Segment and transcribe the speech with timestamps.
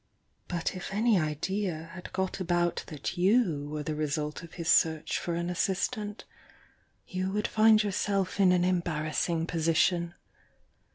[0.47, 2.85] But if any idea had got about 158
[3.17, 5.47] THE YOUNG DIANA mi V that you were the result of his search for an
[5.51, 6.25] assist ant,
[7.05, 10.15] you would find yourself in an embarrassing position.